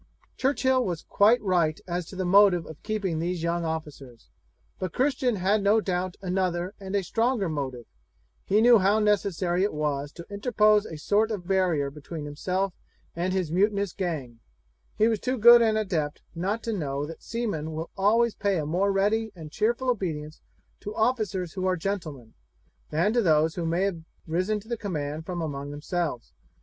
Churchill 0.35 0.83
was 0.83 1.03
quite 1.03 1.39
right 1.43 1.79
as 1.87 2.07
to 2.07 2.15
the 2.15 2.25
motive 2.25 2.65
of 2.65 2.81
keeping 2.81 3.19
these 3.19 3.43
young 3.43 3.63
officers; 3.63 4.31
but 4.79 4.93
Christian 4.93 5.35
had 5.35 5.61
no 5.61 5.79
doubt 5.79 6.17
another 6.23 6.73
and 6.79 6.95
a 6.95 7.03
stronger 7.03 7.47
motive: 7.47 7.85
he 8.43 8.61
knew 8.61 8.79
how 8.79 8.97
necessary 8.97 9.63
it 9.63 9.75
was 9.75 10.11
to 10.13 10.25
interpose 10.27 10.87
a 10.87 10.97
sort 10.97 11.29
of 11.29 11.45
barrier 11.45 11.91
between 11.91 12.25
himself 12.25 12.73
and 13.15 13.31
his 13.31 13.51
mutinous 13.51 13.93
gang; 13.93 14.39
he 14.97 15.07
was 15.07 15.19
too 15.19 15.37
good 15.37 15.61
an 15.61 15.77
adept 15.77 16.23
not 16.33 16.63
to 16.63 16.73
know 16.73 17.05
that 17.05 17.21
seamen 17.21 17.71
will 17.71 17.91
always 17.95 18.33
pay 18.33 18.57
a 18.57 18.65
more 18.65 18.91
ready 18.91 19.31
and 19.35 19.51
cheerful 19.51 19.87
obedience 19.87 20.41
to 20.79 20.95
officers 20.95 21.53
who 21.53 21.67
are 21.67 21.77
gentlemen, 21.77 22.33
than 22.89 23.13
to 23.13 23.21
those 23.21 23.53
who 23.53 23.67
may 23.67 23.83
have 23.83 24.01
risen 24.25 24.59
to 24.59 24.77
command 24.77 25.27
from 25.27 25.43
among 25.43 25.69
themselves. 25.69 26.33